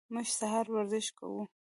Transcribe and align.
موږ 0.13 0.27
سهار 0.39 0.65
ورزش 0.73 1.07
کوو. 1.17 1.41